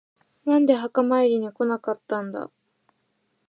[0.45, 2.49] なんで墓参りに来なかったんだ。